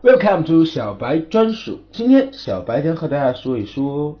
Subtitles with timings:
[0.00, 1.80] Welcome to 小白专属。
[1.90, 4.20] 今天小白将和大家说一说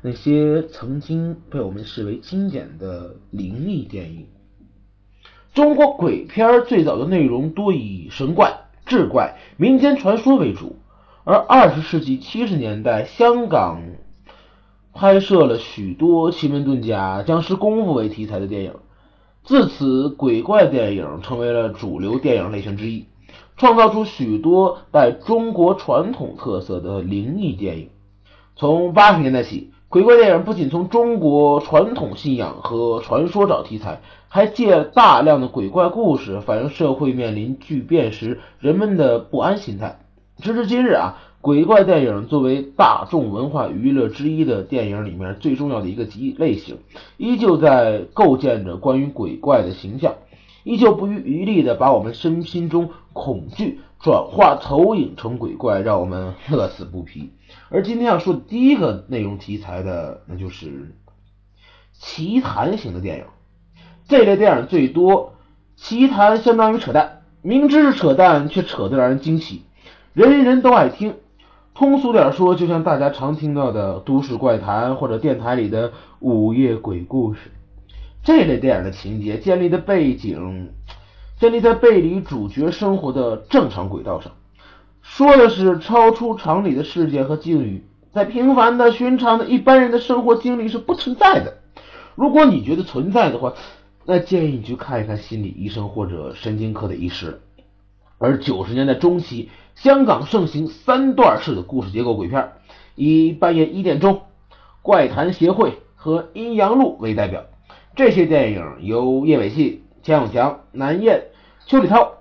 [0.00, 4.26] 那些曾经被我们视为经典的灵异电影。
[5.52, 10.76] 中国鬼片最早的内容多以神怪、志怪、民间传说为主，
[11.24, 13.82] 而二十世纪七十年代，香港
[14.94, 18.72] 拍摄了许多奇门遁甲、僵尸功夫为题材的电影，
[19.44, 23.04] 自此鬼怪电影成为了主流电影类型之一。
[23.58, 27.90] 创造出许多带中国传统特色的灵异电影。
[28.54, 39.98] 从八十年代起，鬼怪电影不仅从中国传统信仰和传说找题材，还借大量的鬼怪故事反映社会面临巨变时人们的不安心态。
[40.40, 46.78] 直至今日啊，鬼怪电影作为大众文化娱乐之一的电影里面最重要的一个集类型，
[47.16, 50.14] 依旧在构建着关于鬼怪的形象。
[50.64, 57.32] 依旧不遗余力的把我们身心中恐惧转化投影成鬼怪，让我们乐此不疲。
[57.68, 60.94] 而今天要说的第一个内容题材的，那就是
[61.92, 63.24] 奇谈型的电影。
[64.06, 65.34] 这类电影最多，
[65.76, 69.62] 奇谈相当于扯淡，明知是扯淡，却扯得让人惊奇，
[70.12, 71.14] 人人都爱听。
[71.74, 77.52] 通俗点说，就像大家常听到的都市怪谈，或者电台里的午夜鬼故事。
[78.28, 80.68] 这类电影的情节建立的背景，
[81.40, 84.32] 建立在背离主角生活的正常轨道上，
[85.00, 91.54] 说的是超出常理的事件和境遇，在平凡的、寻常的一般人的生活经历是不存在的。
[92.16, 93.54] 如果你觉得存在的话，
[94.04, 97.40] 那建议你去看一看心理医生或者神经科的医师。
[98.18, 102.52] 而九十年代中期，香港盛行三段式的故事结构鬼片，
[102.94, 104.12] 以《半夜一点钟》
[104.82, 107.46] 《怪谈协会》和《阴阳路》为代表。
[107.98, 111.24] 这些电影由叶伟信、钱永强、南燕、
[111.66, 112.18] 邱礼涛、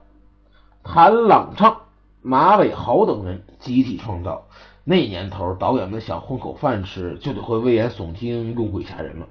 [0.83, 1.81] 谭朗昌、
[2.23, 4.47] 马伟豪等人集体创造。
[4.83, 9.27] 那年头，导演们想混口饭吃，就得会危言耸听、用鬼吓人了。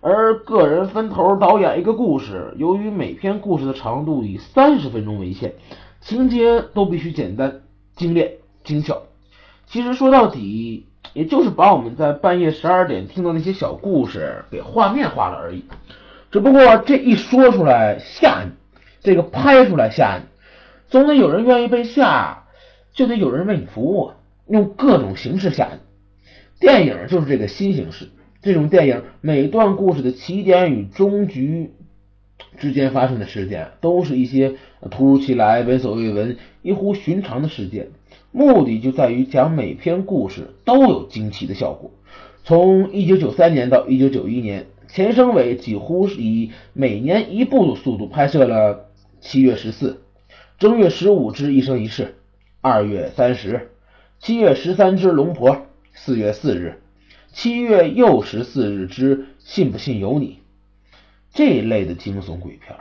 [0.00, 5.56] 而个人分头导演一个故事，由于每篇故事的长度以三十分钟为限，
[6.00, 7.60] 情节都必须简单、
[7.94, 9.02] 精炼、精巧。
[9.66, 10.86] 其实说到底。
[11.16, 15.64] 也就是把我们在半夜十二点听到那些小故事给画面化了而已，
[16.30, 18.50] 只不过这一说出来吓你，
[19.00, 20.26] 这个拍出来吓你，
[20.88, 22.44] 总得有人愿意被吓，
[22.92, 24.10] 就得有人为你服务，
[24.46, 25.78] 用各种形式吓你。
[26.60, 28.10] 电影就是这个新形式，
[28.42, 31.72] 这种电影每段故事的起点与终局
[32.58, 34.56] 之间发生的事件，都是一些
[34.90, 37.88] 突如其来、闻所未闻、异乎寻常的事件。
[38.36, 41.90] 目的就在于讲每篇故事都有惊奇的效果。
[42.44, 48.74] 从一九九三年到一九九一年，钱生伟几乎是以每年一部的速度拍摄了
[49.22, 49.88] 《七月十四》
[50.58, 52.02] 《正月十五之一生一世》
[52.60, 53.52] 《二月三十》
[54.18, 55.52] 《七月十三之龙婆》
[55.94, 56.74] 《四月四日》
[57.34, 60.40] 《七月又十四日之信不信由你》
[61.32, 62.76] 这一类的惊悚鬼片。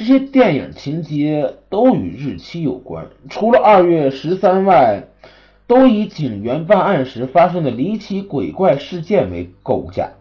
[0.00, 5.04] 这些电影情节都与日期有关，除了二月十三外，
[5.66, 10.12] 都以警员办案时发生的离奇鬼怪事件为构架，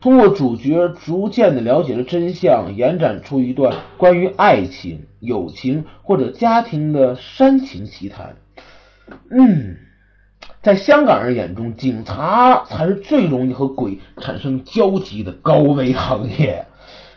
[0.00, 8.34] 通过主角逐渐的了解了真相，延展出一段关于爱情、友情或者家庭的煽情奇谈。
[9.30, 9.76] 嗯，
[10.62, 16.66] 在香港人眼中，警察才是最容易和鬼产生交集的高危行业，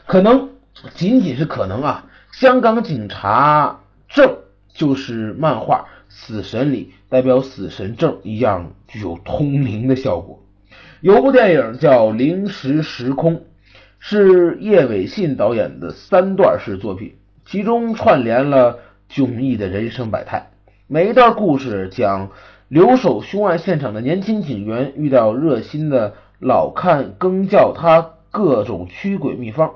[0.06, 0.50] 可能。
[0.94, 2.06] 仅仅是可能啊！
[2.32, 3.80] 香港警察
[4.10, 4.38] 证
[4.74, 10.44] 就是漫画《死神》里代表死神证一样具有通灵的效果。
[11.02, 13.36] 有部电影叫《灵石时空》，
[14.00, 18.80] 是叶伟信导演的三段式作品，其中串联了
[19.10, 20.52] 迥异的人生百态。
[20.88, 22.32] 每一段故事讲
[22.68, 29.72] 留守凶案现场的年轻警员遇到热心的老看更教他各种驱鬼秘方。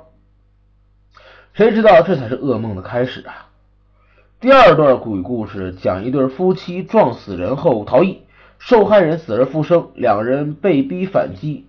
[1.60, 3.50] 谁知道这才是噩梦的开始啊！
[4.40, 8.20] 第二段鬼故事讲一对夫妻撞死人后逃逸，
[8.60, 11.66] 受害人死而复生，两人被逼反击，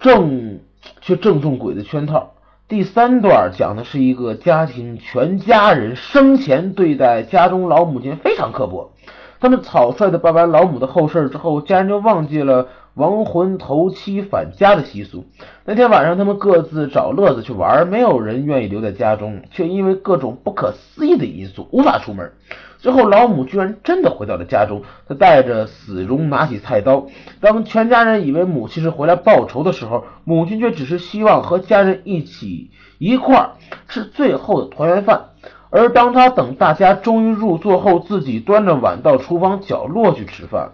[0.00, 0.60] 正
[1.02, 2.36] 却正中鬼的圈套。
[2.68, 8.92] 第三段讲的是一个家庭全家人生前对待家中老母亲非常刻薄，
[9.40, 12.68] 他们草率的办完老母的后事之后，家人就忘记了。
[12.98, 15.24] 亡魂头七返家的习俗。
[15.64, 22.32] 那天晚上，他们各自找乐子去玩，没有人愿意留在家中，却因为各种不可思议的因素无法出门。
[22.78, 27.06] 最后，老母居然真的回到了家中，她带着死容，拿起菜刀。
[27.40, 33.50] 当全家人以为母亲是回来报仇的时候，母亲却只是希望和家人一起一块儿
[33.88, 35.26] 吃最后的团圆饭。
[35.70, 40.70] 而当他等大家终于入座后，自己端着碗到厨房角落去吃饭，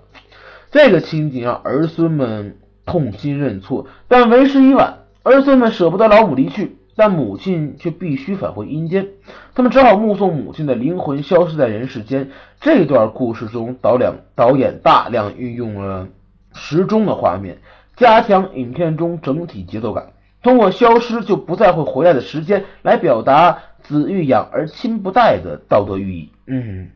[0.74, 3.86] 这个情景让儿孙们痛心认错。
[4.08, 9.10] 但为时已晚，儿孙们舍不得老母离去，但母亲却必须返回阴间，
[9.54, 12.32] 他们只好目送母亲的灵魂消失在人世间。
[12.60, 16.08] 这段故事中，导两导演大量运用了
[16.54, 17.58] 时钟的画面，
[17.94, 20.08] 加强影片中整体节奏感。
[20.42, 26.32] 通过消失就不再会回来的时间来表达子欲养而亲不待的道德寓意。
[26.48, 26.90] 嗯，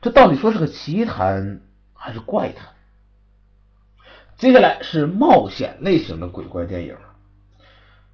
[0.00, 1.60] 这到底说是个奇谈
[1.92, 2.68] 还是怪谈？
[4.38, 6.94] 接下来是冒险类型的鬼怪电影。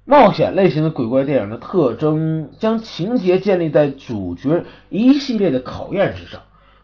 [0.05, 6.41] 冒险类型的鬼怪电影的特征，将情节建立在主角一系列的考验之上，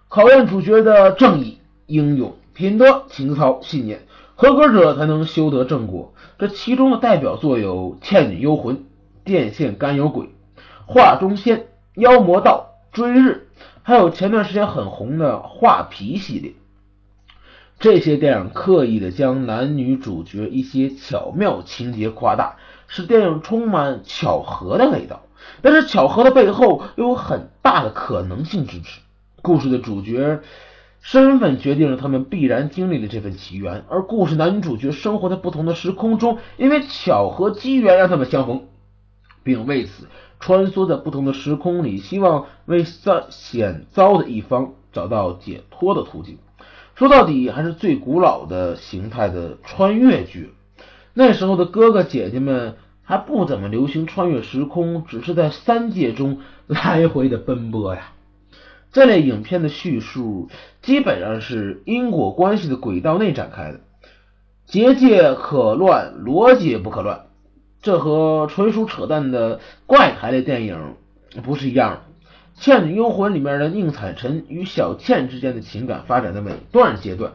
[0.10, 1.58] 考验主角的正义、
[1.88, 4.02] 英勇、品德、情操、信念。
[4.36, 6.14] 合格者才能修得正果。
[6.38, 8.76] 这其中的代表作有《倩女幽魂》
[9.24, 10.26] 《电线杆有鬼》
[10.86, 11.58] 《画中仙》
[11.96, 13.48] 《妖魔道》《追日》，
[13.82, 16.54] 还有前段时间很红的《画皮》系列。
[17.82, 22.56] 这些电影刻意的将男女主角一些巧妙情节夸大，
[22.88, 25.24] 使电影充满巧合的味道。
[25.62, 29.02] 但是巧合的背后又有很大的可能性支持。
[29.42, 30.40] 故事的主角。
[31.04, 38.68] 身份决定了他们必然经历的这份奇缘，而故事男女主角生活在不同的时空中，因为巧合机缘让他们相逢，
[39.42, 40.08] 并为此
[40.40, 46.38] 穿梭在不同的时空里，希望为遭险遭的一方找到解脱的途径。
[47.02, 50.54] 说到底，还是最古老的形态的穿越剧。
[51.16, 58.12] 那时候的哥哥姐姐们还不怎么流行穿越时空，只是在三界中 来回的奔波呀。
[58.92, 60.50] 这类影片的叙述
[60.84, 63.80] 基本上是因果关系的轨道内展开的，
[64.68, 67.22] 结界可乱，逻辑不可乱。
[67.82, 70.94] 这和纯属扯淡的怪谈类电影
[71.42, 71.98] 不是一样的。
[72.62, 77.32] 《倩女幽魂》里面的宁采臣与小倩之间的情感发展的每段阶段，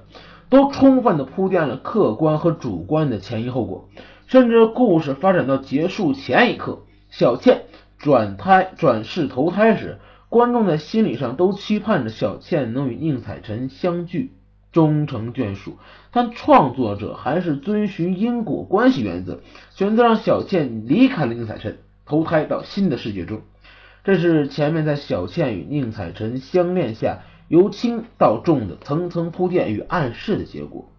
[0.48, 3.88] 都充分的铺垫了客观和主观的前因后果，
[4.28, 7.62] 甚至故事发展到结束前一刻，小倩
[7.98, 9.98] 转胎转世投胎时。
[10.28, 14.32] 观众在心理上都期盼着小倩能与宁采臣相聚，
[14.70, 15.76] 终成眷属，
[16.12, 19.40] 但创作者还是遵循因果关系原则，
[19.70, 23.40] 选择让小倩离开了宁采臣，投胎到新的世界中。
[24.06, 30.92] 这是前面在小倩与宁采臣相恋下，由轻到重的层层铺垫与暗示的结果。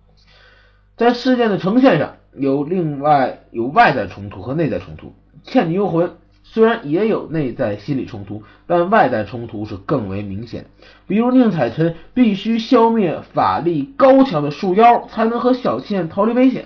[0.97, 5.07] 在事件的呈现上，有另外有外在冲突和内在冲突，
[5.41, 6.07] 《倩女幽魂》。
[6.43, 10.65] 虽然也有内在心理冲突，但外在冲突是更为明显。
[11.07, 16.65] 比如宁采臣必须消灭法力高强的树妖，才能和小倩逃离危险。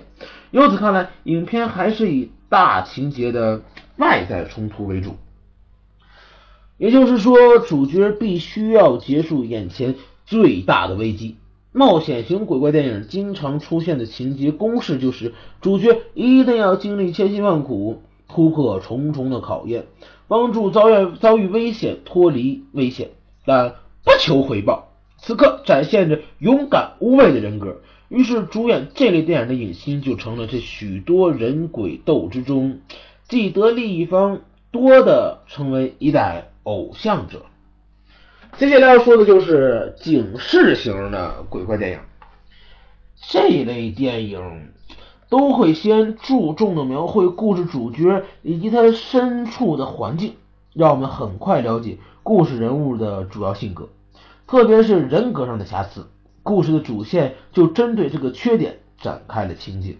[0.50, 3.62] 由此看来，影片还是以大情节的
[3.96, 5.14] 外在冲突为主。
[6.82, 9.94] 也就是说，主角必须要结束眼前
[10.26, 11.36] 最大的危机。
[11.70, 18.02] 冒险型鬼怪电影经常出现的情节公式就是：主角一定要经历千辛万苦。
[18.26, 19.86] 突破重重的考验，
[20.26, 23.10] 帮助遭遇遭遇危险脱离危险，
[23.46, 24.88] 但不求回报。
[25.18, 32.80] 此刻展现着勇敢无畏的人格，于是主演这类电影的影星就成了这许多人鬼斗之中
[33.28, 34.40] 既得利益方
[34.72, 37.46] 多的，成为一代偶像者。
[38.58, 42.00] 接下来要说的就是警示型的鬼怪电影，
[43.28, 44.72] 这类电影。
[45.28, 50.34] 都会先注重的描绘故事主角以及他身处的环境，
[50.74, 53.88] 让我们很快了解故事人物的主要性格，
[54.46, 56.06] 特别是人格上的瑕疵。
[56.42, 59.96] 故事的主线就针对这个缺点展开了情节。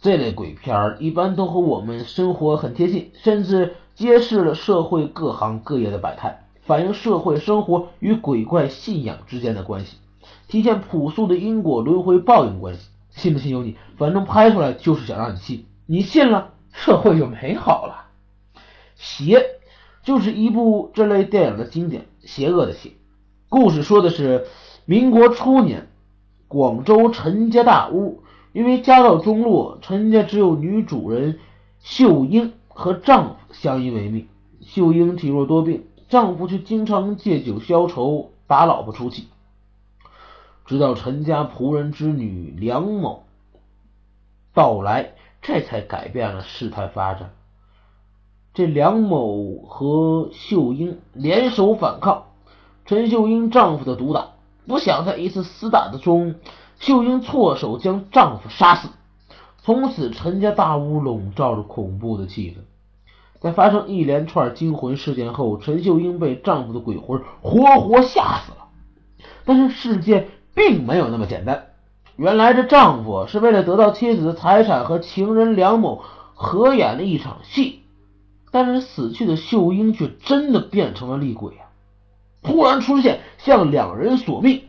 [0.00, 9.98] 这类鬼片一般都和我们生活很贴近，甚至揭示了社会各行各业的百态，反映社会生活与鬼怪信仰之间的关系，
[10.48, 12.88] 体现朴素的因果轮回报应关系。
[13.10, 18.06] 信不信由你，反正拍出来就是想让你信，你信了，社会就美好了。
[18.94, 19.44] 邪
[20.02, 22.92] 就是一部这类电影的经典，邪恶的邪。
[23.50, 24.46] 故事说的是
[24.86, 25.88] 民国初年，
[26.48, 28.22] 广州陈家大屋
[28.54, 31.38] 因为家道中落，陈家只有女主人
[31.80, 34.26] 秀英和丈夫相依为命。
[34.62, 39.28] 秀英体弱多病，丈夫却经常借酒消愁，打老婆出气。
[40.64, 43.24] 直到陈家仆人之女梁某
[44.54, 47.32] 到来，这才改变了事态发展。
[48.54, 52.28] 这梁某和秀英联手反抗，
[52.86, 54.30] 陈秀英丈夫的毒打，
[54.66, 56.36] 不想在一次厮打的中，
[56.78, 58.88] 秀英错手将丈夫杀死。
[59.62, 62.60] 从此，陈家大屋笼罩着恐怖的气氛。
[63.40, 68.68] 在发生一连串惊魂事件后，陈秀英被丈夫的鬼魂活活吓死了。
[69.44, 71.68] 但是事件并没有那么简单。
[72.16, 76.02] 原来这丈夫是为了得到妻子的财产和情人梁某
[76.34, 77.80] 合演了一场戏，
[78.50, 81.72] 但是死去的秀英却真的变成了厉鬼啊！
[82.42, 84.64] 突然出现，向两人索命。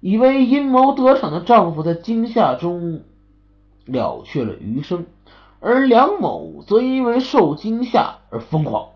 [0.00, 3.02] 以为阴谋得逞的丈夫在惊吓中
[3.86, 5.06] 了却了余生，
[5.60, 8.90] 而梁某则因为受惊吓而疯狂。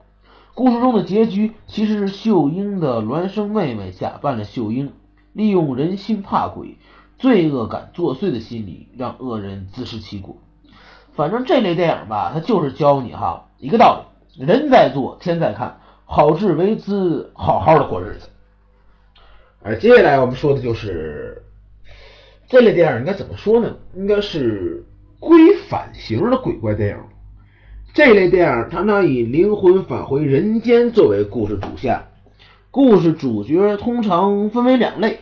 [0.55, 4.93] 故事中的结局其实是秀英的孪生妹妹假扮了秀英，
[5.33, 6.77] 利用人心怕鬼、
[7.19, 10.37] 罪恶感作祟的心理，让恶人自食其果。
[11.13, 14.05] 反正这类电影吧，它就是教你哈一个道
[14.37, 18.29] 理：人在做，天在看，好自为之，好好的过日子。
[19.63, 21.45] 而接下来我们说的就是
[22.49, 23.77] 这类电影应该怎么说呢？
[23.95, 24.85] 应该是
[25.21, 26.97] 归返型的鬼怪电影。
[27.93, 32.07] 这类电影常常以灵魂返回人间作为故事主线，
[32.71, 35.21] 故事主角通常分为两类，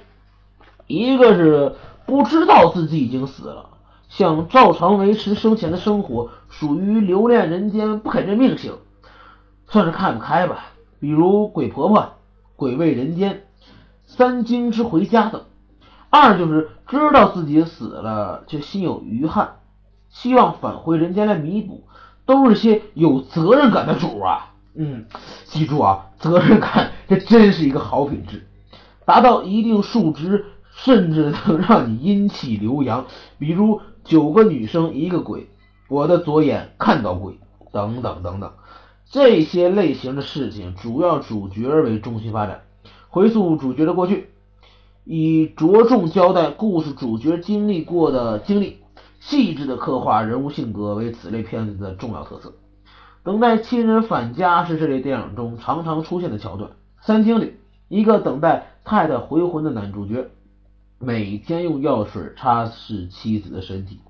[0.87, 1.75] 一个是
[2.07, 3.71] 不知道自己已经死了，
[4.09, 8.75] 想照常维持生前的生活，属于留恋人间不肯认命型，
[9.67, 10.73] 算是看不开吧。
[11.01, 12.15] 比如鬼婆婆、
[12.57, 13.43] 鬼味人间。
[14.11, 15.43] 三经之回家等，
[16.09, 19.57] 二就是知道自己死了却心有余憾，
[20.11, 21.85] 希望返回人间来弥补，
[22.27, 24.55] 都是些有责任感的主啊。
[24.75, 25.07] 嗯，
[25.45, 28.47] 记住啊，责任感这真是一个好品质，
[29.05, 33.07] 达到一定数值，甚至能让你阴气流阳。
[33.39, 35.49] 比如九个女生一个鬼，
[35.89, 37.41] 我的左眼看到鬼，
[37.73, 38.53] 等等等等，
[39.11, 42.63] 这些类型的事情，主要主角为中心发展。
[43.09, 44.31] 回溯主角的过去，
[45.05, 48.79] 以着重交代故事主角经历过的经历，
[49.29, 52.55] 细致的刻画人物性格为此类片子的重要特色。
[53.23, 56.71] 等待亲人返家是这类电影中常常出现的桥段。
[57.03, 57.57] 三厅里，
[57.89, 60.31] 一个等待太太回魂的男主角，
[60.99, 64.01] 每天用药水擦拭妻子的身体，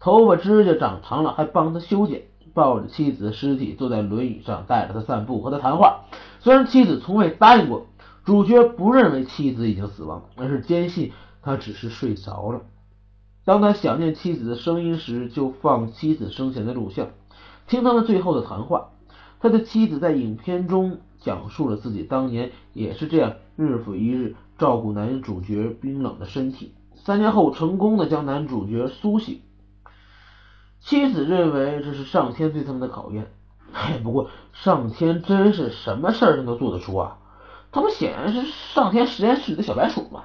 [0.00, 2.22] 头发指甲长长了还帮他修剪，
[2.52, 6.00] 抱着妻子的尸体坐在轮椅上带着他散步和他谈话。
[6.40, 7.86] 虽然妻子从未答应过。
[8.24, 12.60] 主角不认为妻子已经死亡，而是坚信他只是睡着了。
[13.48, 17.08] 当他想念妻子的声音时，就放妻子生前的录像，
[17.66, 18.90] 听他们最后的谈话。
[19.40, 29.40] 他的妻子在影片中讲述了自己当年也是这样日复一日照顾男主角冰冷的身体，三年后成功的将男主角苏醒。
[30.78, 33.32] 妻子认为这是上天对他们的考验。
[33.72, 37.16] 哎，不过上天真是什么事儿都做得出啊！
[37.72, 40.24] 他们显然是上天实验室里的小白鼠嘛，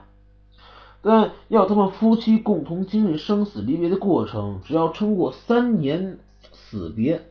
[1.04, 6.18] 但要他们夫妻共同经历生死离别的过程，只要撑过三年
[6.54, 7.22] 死别，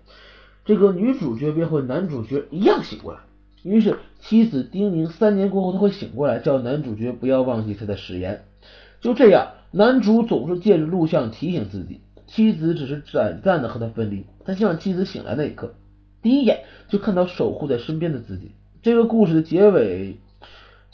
[0.66, 3.20] 这个女主角便会男主角一样醒过来。
[3.62, 8.44] 于是妻子叮咛，三年过后他会醒过来，叫男主角不要忘记他的誓言。
[9.00, 14.26] 就这样，男主总是借着录像提醒自己，妻子只是短暂的和他分离。
[14.44, 15.74] 他希望妻子醒来那一刻，
[16.20, 18.52] 第一眼就看到守护在身边的自己。
[18.82, 20.18] 这个故事的结尾，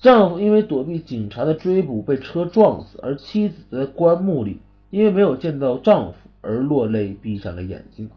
[0.00, 8.10] 丈夫因为躲避警察的追捕被车撞死，而妻子在棺木里因为没有见到丈夫而落泪，闭上了眼睛，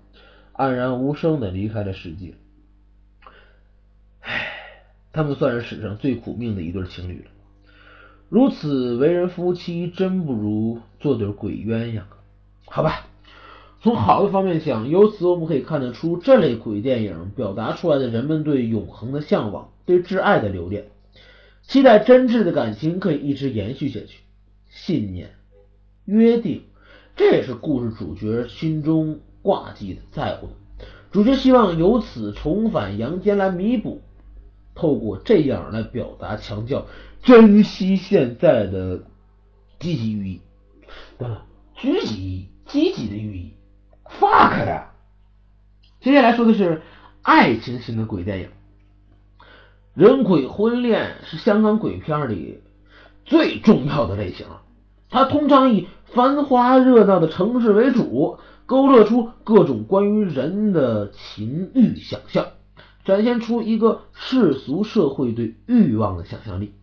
[0.53, 2.35] 黯然无声的离开了世界。
[4.19, 4.47] 唉，
[5.11, 7.31] 他们算是史上最苦命的一对情侣了。
[8.29, 12.03] 如此为人夫妻，真不如做对鬼鸳鸯。
[12.65, 13.07] 好吧。
[13.83, 20.85] 从好的方面想，由此我们可以看得出，这类鬼电影表达出来的人们对永恒的向往，对挚爱的留恋，
[21.61, 24.19] 期待真挚的感情可以一直延续下去。
[24.69, 25.35] 信念、
[26.05, 26.63] 约定，
[27.15, 30.53] 这也是故事主角心中挂记的、在乎的。
[31.11, 34.01] 主角希望由此重返阳间来弥补，
[34.75, 36.87] 透过这样来表达强调
[37.21, 39.03] 珍惜现在的
[39.79, 40.41] 积极寓意，
[41.17, 41.41] 等等，
[41.77, 43.53] 积极积极的寓意。
[44.05, 44.93] fuck 呀！
[45.99, 46.81] 接下来说的是
[47.21, 48.47] 爱情型的鬼电影，
[49.93, 52.61] 《人鬼婚恋》是香港鬼片里
[53.25, 54.45] 最重要的类型。
[55.09, 62.47] 它通常以繁华热闹的城市为主，勾勒出各种关于人的情欲想象，
[63.03, 66.73] 展现出一个世俗社会对欲望的想象力。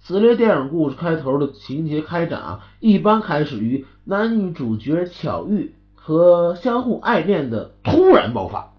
[0.00, 5.74] 此类电影故事开头的情节开展啊，一般开始于男女主角巧遇。
[5.94, 8.72] 和相互爱恋的突然爆发，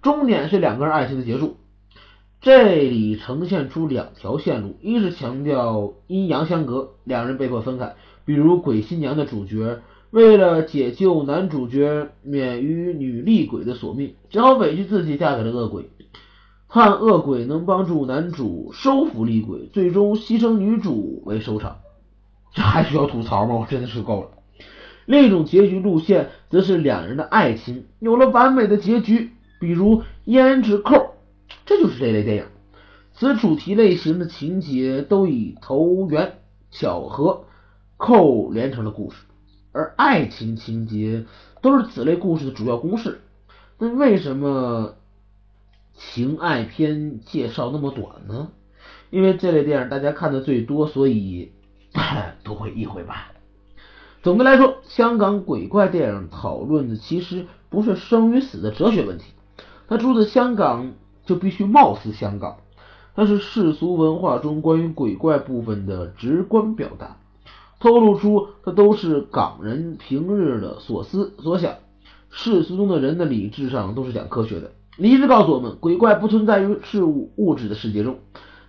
[0.00, 1.58] 终点是两个人爱情的结束。
[2.42, 7.94] 这里呈现出两条线路：一是强调阴阳相隔，两人被迫分开，
[8.24, 9.78] 比如《鬼新娘》的主角
[10.10, 15.88] 为了解救男主角免于女厉鬼的索命，只好委屈自己嫁给了恶鬼，
[16.68, 21.76] 盼恶鬼能帮助男主收服厉鬼，最终牺牲女主为收场。
[22.52, 23.54] 这还需要吐槽吗？
[23.54, 24.30] 我真的是够了。
[25.06, 29.30] 另一种结局路线，则是两人的爱情有了完美的结局，
[29.60, 31.11] 比如胭脂扣，
[31.66, 32.44] 这就是这类电影。
[33.14, 36.38] 此主题类型的情节都以投缘、
[36.70, 37.44] 巧合、
[37.96, 39.16] 扣连成了故事，
[39.72, 41.26] 而爱情情节
[41.60, 43.20] 都是此类故事的主要公式。
[43.78, 44.96] 那为什么
[45.94, 48.50] 情爱片介绍那么短呢？
[49.10, 51.52] 因为这类电影大家看的最多，所以
[52.42, 53.32] 多会一回吧。
[54.22, 59.24] 总的来说，香港鬼怪电影讨论的其实不是生与死的哲学问题，
[59.86, 62.56] 它住在香港就必须貌似香港。
[63.14, 67.18] 它是世俗文化中关于鬼怪部分的直观表达，
[67.78, 71.74] 透露出它都是港人平日的所思所想。
[72.30, 78.20] 世俗中的人的理智上都是讲科学的，理智告诉我们鬼怪不存在于事物物质的世界中，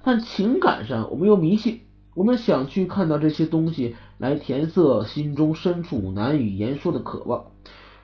[0.03, 1.79] 但情感上我们又迷信，
[2.13, 7.45] 我们想去看到这些东西来填塞心中深处难以言说的渴望，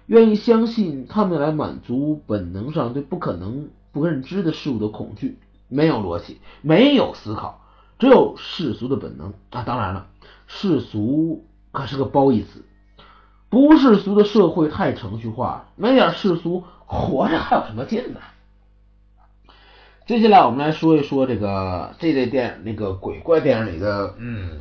[0.06, 5.39] 愿意相信他们来满足本能上对不可能不认知的事物的恐惧。
[5.72, 7.62] 没有逻辑，没有思考，
[8.00, 9.62] 只有世俗的本能啊！
[9.62, 10.08] 当然了，
[10.48, 12.65] 世俗可是个褒义词，
[13.50, 18.19] 不世俗的社会太程序化，没点世俗，活着还有什么劲呢？
[20.08, 24.60] 接下来我们来说一说这个这类电影，那个鬼怪电影里的嗯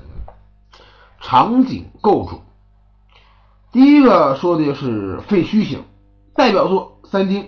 [1.23, 2.43] 场景构筑。
[3.73, 5.85] 第一个说的就是废墟型，
[6.35, 7.45] 代表作《三经》，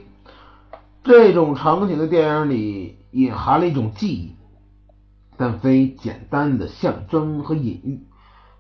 [1.03, 2.97] 这种场景的电影里。
[3.13, 4.37] 隐含了一种记忆，
[5.37, 8.03] 但非简单的象征和隐喻。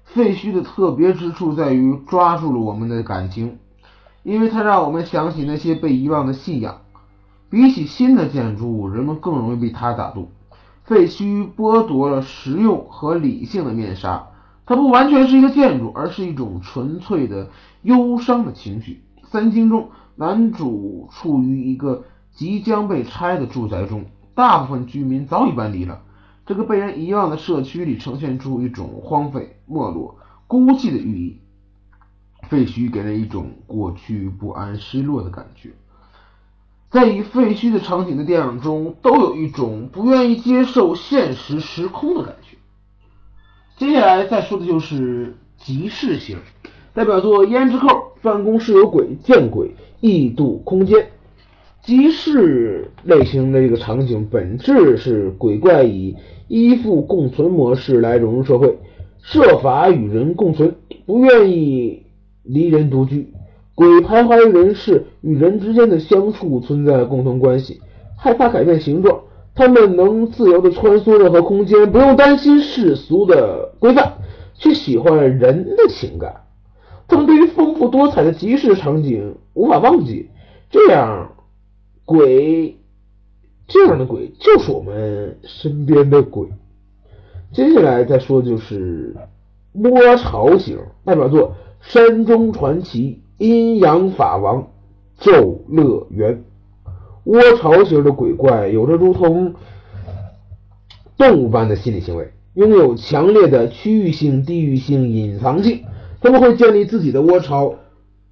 [0.02, 3.58] 废墟的特别之处在于抓住了我们的感情，
[4.24, 6.80] 因为它让我们想起那些被遗忘的信仰。
[7.48, 10.32] 比起新的建筑物，人们更容易被它打动。
[10.82, 14.26] 废墟剥夺了实用和理性的面纱，
[14.66, 17.50] 它不完全是一个建筑，而是一种纯粹的
[17.82, 19.04] 忧伤的情绪。
[19.22, 24.06] 三经中，男主处于一个即将被拆的住宅中。
[24.34, 26.02] 大部分居民早已搬离了，
[26.46, 30.16] 这个被人遗忘的社区里呈现出一种荒废、没落、
[30.46, 31.40] 孤寂的寓意。
[32.48, 35.72] 废墟给人一种过去不安、失落的感觉。
[36.88, 42.56] 在以废墟的场景的电影中，都有一种不愿意接受现实时空的感觉。
[43.76, 46.38] 接下来再说的就是即视型，
[46.94, 47.86] 代表作《胭脂扣》
[48.22, 49.68] 《办公室有鬼》《见鬼》
[50.00, 50.98] 《异度空间》。
[51.82, 56.14] 集市类型的这个场景，本质是鬼怪以
[56.46, 58.78] 依附共存模式来融入社会，
[59.22, 60.74] 设法与人共存，
[61.06, 62.04] 不愿意
[62.42, 63.32] 离人独居。
[63.74, 67.80] 鬼徘徊的人世与人之间的相处存在共同关系，
[68.18, 69.20] 害怕改变形状，
[69.54, 74.18] 他们能自由的穿梭任何空间，不用担心世俗的规范，
[74.54, 76.42] 却喜欢人的情感。
[77.08, 80.28] 他们对于丰富多彩的集市场景无法忘记，
[80.70, 81.32] 这样。
[82.10, 82.76] 鬼，
[83.68, 86.48] 这样的鬼就是我们身边的鬼。
[87.52, 89.14] 接下来再说的就是
[89.74, 94.62] 窝巢型，代表作《山中传奇》《阴阳法王》
[95.20, 96.34] 《咒乐园》。
[97.26, 99.54] 窝巢型的鬼怪有着如同
[101.16, 105.84] 动物般的心理行为，拥有强烈的区域性、地域性、隐藏性。
[106.20, 107.76] 他们会建立自己的窝巢，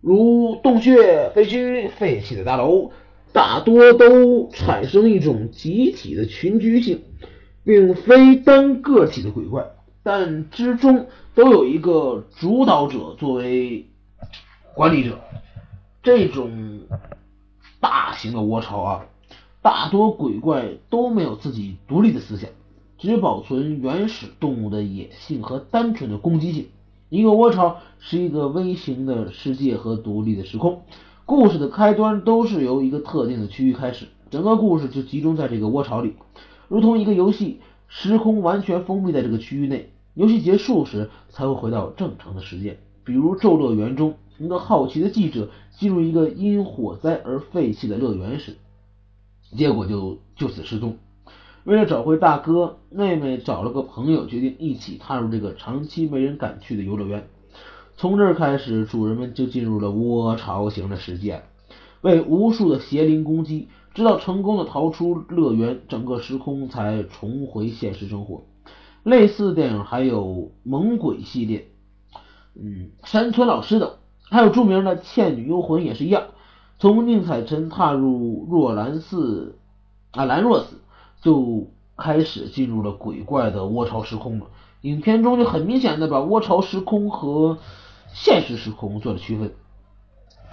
[0.01, 2.91] 如洞穴、废墟、废弃的大楼。
[3.33, 7.03] 大多都产生一种集体的群居性，
[7.65, 9.67] 并非单个体的鬼怪，
[10.03, 13.87] 但之中都有一个主导者作为
[14.75, 15.21] 管理者。
[16.03, 16.81] 这种
[17.81, 19.07] 大型的窝巢啊，
[19.61, 22.49] 大多鬼怪都没有自己独立的思想，
[22.97, 26.69] 只保存原始动物的野性和单纯的攻击性。
[27.11, 30.83] 一个窝巢是一个微型的世界和独立的时空。
[31.29, 36.15] 故事的开端都是由一个特定的区域开始，整个故事就集中在这个窝巢里，
[36.69, 39.93] 如同一个游戏，时空完全封闭在这个区域内。
[40.15, 42.79] 游戏结束时才会回到正常的时间。
[43.05, 48.57] 比如《咒乐园》中，一个好奇的记者进入一个因火灾而废弃的乐园时，
[49.55, 50.97] 结果就就此失踪。
[51.65, 57.29] 为了找回大哥，妹妹找了个朋友，决定一起踏入这个长期没人敢去的游乐园。
[57.99, 61.43] 从这儿开始，主人们就进入了窝巢型的世界，
[62.01, 68.45] 被无数的邪灵攻击，直到成功的逃出乐园，整个时空才重回现实生活。
[69.03, 70.25] 类似的电影还有
[70.63, 71.67] 《猛鬼》系列，
[72.55, 73.91] 嗯，山村老师等。
[74.31, 76.23] 还有著名的《倩女幽魂》也是一样，
[76.79, 79.59] 从宁采臣踏入若兰寺
[80.13, 80.77] 啊兰若寺
[81.21, 84.47] 就开始进入了鬼怪的窝巢时空了。
[84.83, 87.59] 影片中就很明显的把窝巢时空和
[88.13, 89.53] 现实时空做了区分。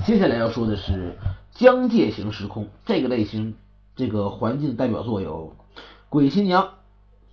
[0.06, 1.18] 接下来要说的是
[1.52, 3.56] 疆界型时空这个类型，
[3.96, 5.56] 这个环境代表作有
[6.10, 6.64] 《鬼新娘》《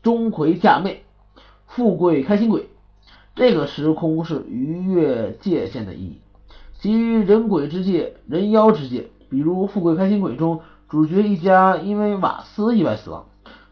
[0.03, 1.05] 钟馗嫁妹》
[1.67, 2.63] 《富贵开心鬼》。
[3.35, 6.21] 这个时空是逾越界限的意义，
[6.79, 9.09] 基于人鬼之界、人妖之界。
[9.31, 13.27] 比如《富贵开心鬼》中，主角一家因为瓦斯意外死亡，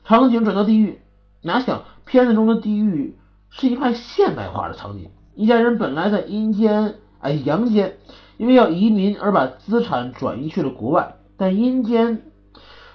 [0.04, 1.00] 场景转到地狱。
[1.42, 3.18] 哪想片子中的地狱
[3.50, 5.10] 是一派现代化的场景，
[5.40, 7.96] 一家人本来在阴间哎阳间，
[8.37, 12.22] 因为要移民而把资产转移去了国外，但阴间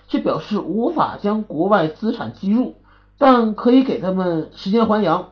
[0.08, 2.76] 却表示无法将国外资产计入，
[3.18, 5.30] 但可以给他们时间还阳，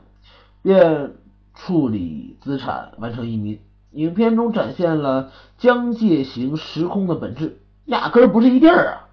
[0.64, 1.14] 便。
[1.56, 3.60] 处理资产，完成移民。
[3.92, 9.06] 影片中展现了疆界型时空的本质，压根儿不是一地儿啊！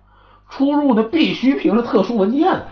[0.48, 2.62] 出入的必须凭着特殊文件。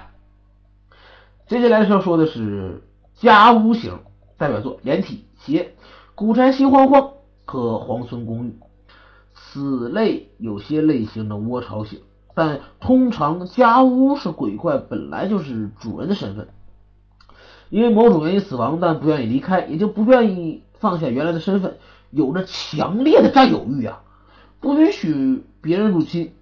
[1.48, 2.82] 接下来要说的是
[3.14, 3.98] 家屋型
[4.38, 5.62] 代表作《连体鞋》
[6.14, 7.02] 《古宅心慌慌》
[7.44, 8.50] 和《皇村公寓》。
[9.34, 12.00] 此类有些类型的窝巢型，
[12.34, 16.48] 但通常家屋是鬼怪本来就是主人的身份。
[17.70, 21.76] 因为某种原因死亡，但不愿意离开，也就不愿意放下原来的身份，
[22.10, 24.02] 有着强烈的占有欲啊，
[24.60, 26.32] 不允许别人入侵。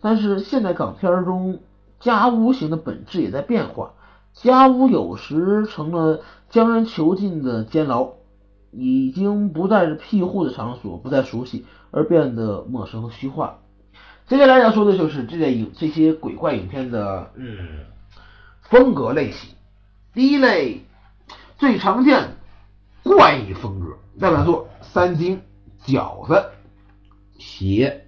[0.00, 1.60] 但是现代港片中
[2.00, 3.92] 家屋型的本质也在变化，
[4.32, 6.20] 家屋有时成了
[6.54, 8.12] 将人囚禁的监牢，
[8.70, 13.56] 已经不再是庇护的场所，不再熟悉，而变得陌生和虚幻。
[14.28, 17.58] 接下来要说的就是这类影这些鬼怪影片的嗯
[18.60, 19.50] 风格类型。
[20.12, 20.82] 第一类
[21.58, 22.36] 最常见
[23.02, 25.40] 怪异风格，代表作《三精》
[25.92, 26.34] 《饺子》
[27.36, 28.04] 《鞋》。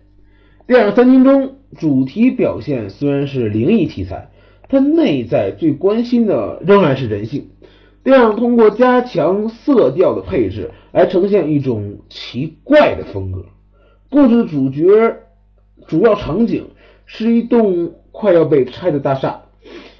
[0.69, 4.31] 电影《三精》中主题表现虽然是灵异题材，
[4.69, 7.51] 但内在最关心的仍然是人性。
[8.07, 13.45] 这样通过加强色调的配置来呈现一种奇怪的风格。
[14.09, 14.85] 故事的主角
[15.89, 16.69] 主要场景
[17.05, 19.43] 是一栋快要被拆的大厦。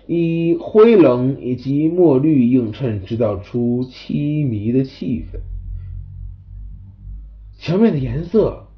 [0.07, 5.41] 以灰冷以及墨绿映衬，制造出凄迷的气氛。
[7.59, 8.69] 墙面的颜色，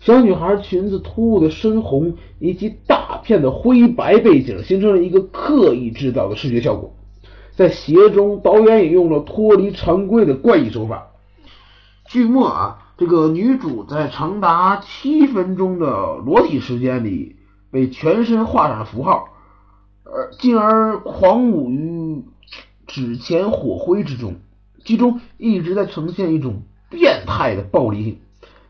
[0.00, 6.92] 小女孩裙子突兀的深红，以及大片的灰白背景，形成了一个刻意制造的视觉效果。
[7.58, 11.08] 在鞋中，导演也用了脱离常规的怪异手法。
[12.06, 17.34] 剧末啊，这个女主在长达七分钟的裸体时间里，
[17.72, 19.30] 被全身画上了符号。
[20.04, 22.22] 而进而狂舞于
[22.86, 24.36] 纸钱火灰之中，
[24.84, 28.20] 其中一直在呈现一种变态的暴力性，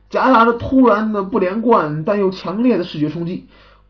[0.08, 3.48] 夹杂着突然的不连贯但又强烈的视觉冲击，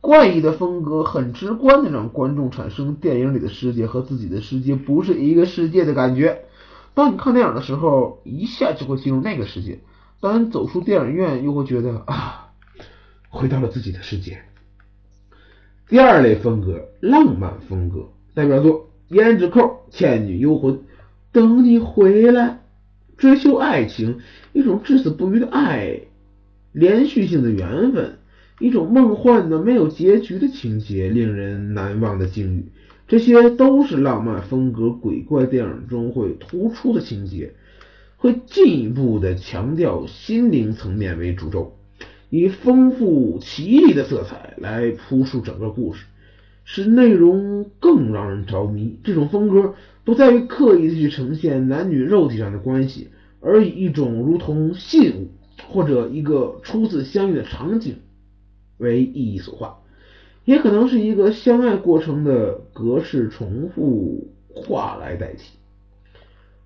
[0.09, 6.45] 怪异的风格很直观的让观众产生电影里的世界和自己的世界不是一个世界的感觉。
[6.95, 9.81] 当你看电影的时候，一下就会进入那个世界，
[10.23, 12.49] 当你走出电影院，又会觉得啊，
[13.29, 14.39] 回到了自己的世界。
[15.91, 20.73] 第二类风格，浪漫风格，代表作《胭脂扣》《倩女幽魂》，
[21.33, 22.61] 等你回来，
[23.19, 24.21] 追求爱情，
[24.55, 26.01] 一种至死不渝的爱，
[26.73, 28.18] 连续性的缘分，
[28.59, 32.65] 一种梦幻的没有结局的情节，令人难忘的境遇，
[33.07, 37.55] 这些都是浪漫风格鬼怪电影中会突出的情节，
[38.17, 41.77] 会进一步的强调心灵层面为主轴。
[42.31, 46.05] 以丰富奇异的色彩来铺述整个故事，
[46.65, 48.99] 使内容更让人着迷。
[49.03, 53.09] 这种风格不在于刻意的去呈现男女肉体上的关系，
[53.41, 55.29] 而以一种如同信物
[55.69, 57.97] 或者一个初次相遇的场景
[58.79, 59.79] 为意义所化，
[60.45, 65.59] 也可能是一个相爱过程的格式重复化来代替。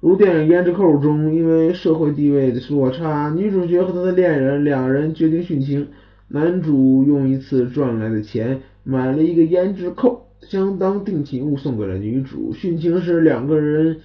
[0.01, 5.89] 如电影《胭脂扣》中，因为社会地位的落差，女主角和她的恋人两人决定殉情。
[6.29, 12.55] 男主用一次赚来的钱买了一个胭脂扣，相当定情物送给了女主。
[12.55, 14.01] 殉情时，两个人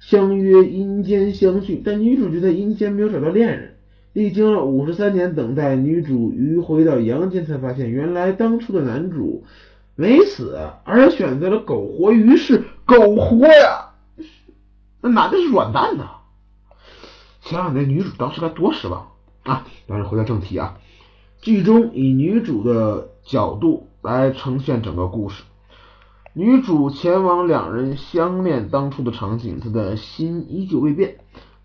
[0.00, 3.69] 相约阴间相聚，但女主角在阴间没有找到恋人。
[4.12, 9.44] 历经了五十三年等待，女主迂回到阳间，才发现原来当初的男主
[9.94, 12.64] 没死，而选择了苟活于世。
[12.84, 13.90] 苟活呀！
[15.00, 16.22] 那男的是软蛋呐！
[17.40, 19.12] 想想那女主当时该多失望
[19.44, 19.64] 啊！
[19.86, 20.78] 但是回到正题啊，
[21.40, 25.44] 剧中以女主的角度来呈现整个故事。
[26.32, 31.18] 女主前往两人相恋当初的场景，她的心依旧未变，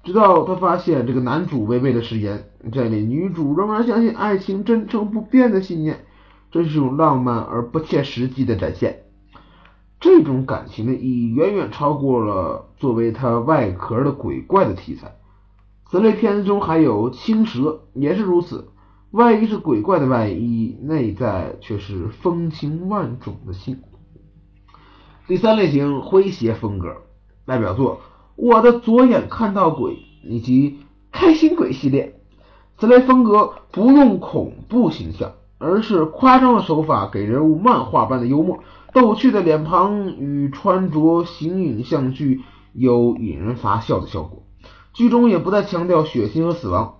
[0.05, 6.05] 直到他发现这个男主违背了誓言，这里女主仍然相信爱情真诚不变的信念，
[6.51, 9.01] 这是一种浪漫而不切实际的展现。
[9.99, 15.15] 这种感情的意义远远超过了作为它外壳的鬼怪的题材。
[15.89, 18.69] 此类片子中还有青蛇，也是如此。
[19.09, 23.81] 外衣是鬼怪的外衣，内在却是风情万种的心。
[25.27, 26.97] 第三类型诙谐风格，
[27.45, 27.95] 代表作
[28.35, 29.93] 《我的左眼看到鬼》
[30.23, 30.71] 以及
[31.11, 32.19] 《开心鬼》系列。
[32.77, 38.59] 此类风格不用恐怖形象，而是夸张的手法，给人物漫画般的幽默。
[38.93, 42.41] 逗趣的脸庞与穿着形影相具，
[42.73, 44.43] 有引人发笑的效果。
[44.93, 46.99] 剧中也不再强调血腥和死亡，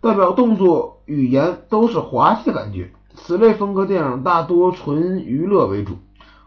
[0.00, 2.90] 代表动作、语言都是滑稽的感觉。
[3.14, 5.94] 此类风格电影大多纯娱乐为主，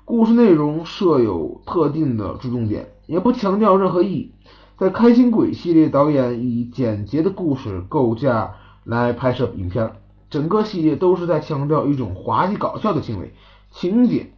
[0.05, 4.31] 故事内容设有特定的注重点，也不强调任何意义。
[4.77, 8.51] 在《开心鬼》系列，导演以简洁的故事构架
[8.83, 9.93] 来拍摄影片，
[10.29, 13.33] 整个系列都是在强调一种滑稽搞笑的行为
[13.71, 14.31] 情节。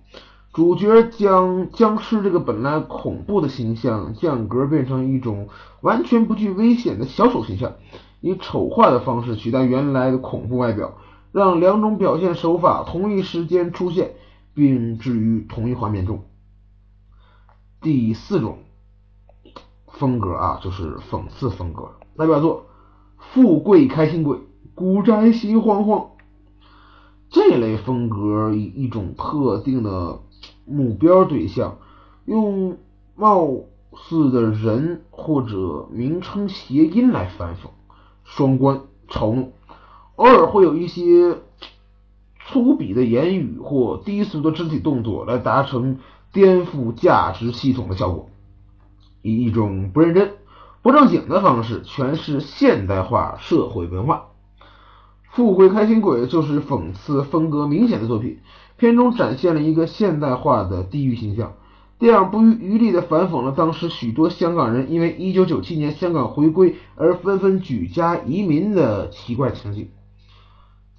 [0.54, 5.50] 主角将僵尸这个本来恐怖的形象降格，变成一种
[5.82, 7.74] 完全不具危险的小丑形象，
[8.22, 10.94] 以丑化的方式取代原来的恐怖外表，
[11.34, 14.12] 让两种表现手法同一时间出现，
[14.54, 16.24] 并置于同一画面中。
[17.82, 18.60] 第四种
[19.88, 22.66] 风格啊，就是讽刺风格，代表作
[23.34, 24.38] 《富贵开心鬼》
[24.76, 26.00] 《古宅心慌慌》
[27.30, 30.20] 这类风格，以一种特定的。
[30.64, 31.80] 目标对象
[32.26, 32.78] 用
[33.16, 33.48] 貌
[33.94, 37.70] 似的人或者名称谐音来反讽、
[38.24, 39.52] 双关、嘲弄，
[40.16, 41.40] 偶尔会有一些
[42.46, 46.00] 粗鄙的言语或低俗的肢体动作来达成
[46.32, 48.30] 颠覆价值系统的效果，
[49.22, 50.34] 以一种不认真、
[50.82, 54.28] 不正经的方式诠释现代化社会文化。
[55.36, 58.40] 《富贵开心鬼》就是讽刺风格明显的作品。
[58.78, 61.54] 片中展现了一个现代化的地域形象，
[62.00, 69.90] 电影不遗余力地反讽了当时许多香港人因为1997年香港回归而纷纷举家移民的奇怪情景。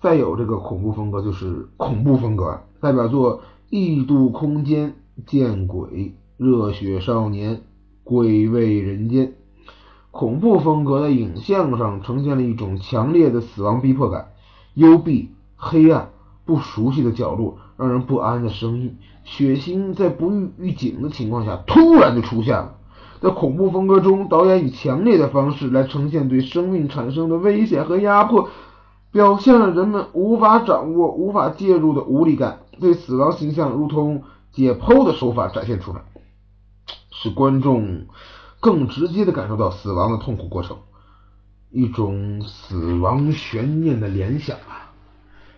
[0.00, 4.90] 再有这个恐怖风格就是恐怖风格，代表作《异度空间》
[5.26, 5.80] 《见鬼》
[6.36, 7.56] 《热血少年》
[8.04, 9.26] 《鬼味人间》。
[10.10, 14.28] 恐怖风格的影像上呈现了一种强烈的死亡逼迫感，
[14.74, 16.10] 幽闭、黑暗、
[16.44, 17.58] 不熟悉的角落。
[17.78, 22.74] 让人不安的声音，血腥在不预预警的情况下突然就出现了。
[23.20, 28.48] 在恐怖风格中，导演以强烈的方式来呈现对生命产生的危险和压迫，
[29.10, 32.60] 表现了人们无法掌握、无法介入的无力感。
[32.78, 34.22] 对死亡形象如同
[34.52, 36.02] 解剖的手法展现出来，
[37.10, 38.06] 使观众
[38.60, 40.78] 更直接的感受到死亡的痛苦过程，
[41.70, 44.92] 一种死亡悬念的联想啊！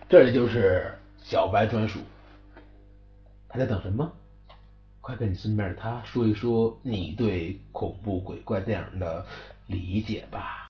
[0.09, 0.91] 这里就是。
[1.27, 2.01] 小白专属，
[3.47, 4.11] 还在等什么？
[5.01, 9.25] 快跟你身边的他说一说你对恐怖鬼怪电影的
[9.65, 10.63] 理解吧。